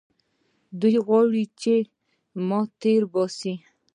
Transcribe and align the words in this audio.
دوى 0.79 0.95
غواړي 1.07 1.43
چې 1.61 1.75
ما 2.47 2.59
تېر 2.81 3.01
باسي. 3.13 3.53